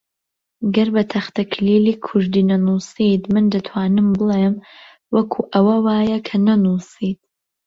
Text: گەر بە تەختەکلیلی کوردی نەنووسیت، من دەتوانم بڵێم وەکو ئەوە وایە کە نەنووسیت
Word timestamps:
گەر 0.75 0.87
بە 0.95 1.03
تەختەکلیلی 1.11 2.01
کوردی 2.05 2.47
نەنووسیت، 2.49 3.23
من 3.33 3.45
دەتوانم 3.53 4.07
بڵێم 4.17 4.55
وەکو 5.15 5.39
ئەوە 5.53 5.75
وایە 5.85 6.17
کە 6.27 6.35
نەنووسیت 6.47 7.19